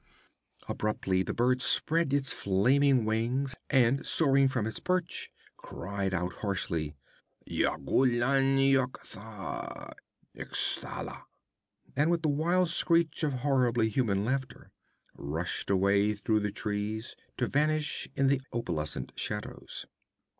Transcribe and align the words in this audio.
Abruptly 0.67 1.21
the 1.21 1.31
bird 1.31 1.61
spread 1.61 2.11
its 2.11 2.33
flaming 2.33 3.05
wings 3.05 3.55
and, 3.69 4.03
soaring 4.03 4.47
from 4.47 4.65
its 4.65 4.79
perch, 4.79 5.31
cried 5.57 6.11
out 6.11 6.33
harshly: 6.41 6.95
'Yagkoolan 7.47 8.71
yok 8.71 8.99
tha, 9.05 9.93
xuthalla!' 10.35 11.25
and 11.95 12.09
with 12.09 12.25
a 12.25 12.29
wild 12.29 12.69
screech 12.69 13.23
of 13.23 13.33
horribly 13.45 13.89
human 13.89 14.25
laughter, 14.25 14.71
rushed 15.13 15.69
away 15.69 16.13
through 16.13 16.39
the 16.39 16.51
trees 16.51 17.15
to 17.37 17.45
vanish 17.45 18.09
in 18.15 18.25
the 18.25 18.41
opalescent 18.51 19.11
shadows. 19.15 19.85